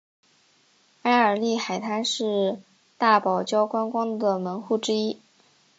[1.03, 2.59] 埃尔利海滩是
[2.97, 5.21] 大堡礁观光的门户之一。